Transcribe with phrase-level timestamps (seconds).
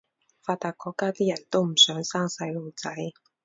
[0.43, 2.91] 發達國家啲人都唔想生細路仔